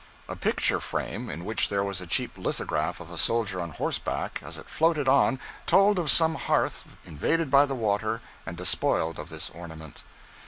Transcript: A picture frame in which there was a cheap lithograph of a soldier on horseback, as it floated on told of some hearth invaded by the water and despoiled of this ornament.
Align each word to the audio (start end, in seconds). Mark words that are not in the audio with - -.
A 0.27 0.35
picture 0.35 0.79
frame 0.79 1.29
in 1.29 1.45
which 1.45 1.69
there 1.69 1.83
was 1.83 2.01
a 2.01 2.07
cheap 2.07 2.35
lithograph 2.35 2.99
of 2.99 3.11
a 3.11 3.19
soldier 3.19 3.61
on 3.61 3.69
horseback, 3.69 4.41
as 4.43 4.57
it 4.57 4.67
floated 4.67 5.07
on 5.07 5.39
told 5.67 5.99
of 5.99 6.09
some 6.09 6.33
hearth 6.33 6.97
invaded 7.05 7.51
by 7.51 7.67
the 7.67 7.75
water 7.75 8.19
and 8.43 8.57
despoiled 8.57 9.19
of 9.19 9.29
this 9.29 9.51
ornament. 9.51 10.01